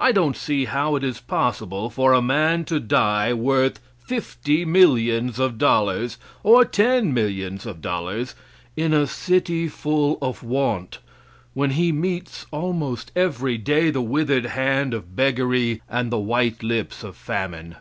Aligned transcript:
I 0.00 0.10
don't 0.10 0.36
see 0.36 0.64
how 0.64 0.96
it 0.96 1.04
is 1.04 1.20
possible 1.20 1.88
for 1.88 2.12
a 2.12 2.20
man 2.20 2.64
to 2.64 2.80
die 2.80 3.32
worth 3.32 3.78
fifty 4.04 4.64
millions 4.64 5.38
of 5.38 5.58
dollars, 5.58 6.18
or 6.42 6.64
ten 6.64 7.14
millions 7.14 7.64
of 7.64 7.80
dollars, 7.80 8.34
in 8.76 8.92
a 8.92 9.06
city 9.06 9.68
full 9.68 10.18
of 10.20 10.42
want, 10.42 10.98
when 11.52 11.70
he 11.70 11.92
meets 11.92 12.46
almost 12.50 13.12
every 13.14 13.56
day 13.56 13.90
the 13.92 14.02
withered 14.02 14.46
hand 14.46 14.92
of 14.92 15.14
beggary 15.14 15.80
and 15.88 16.10
the 16.10 16.18
white 16.18 16.64
lips 16.64 17.04
of 17.04 17.14
famine. 17.16 17.76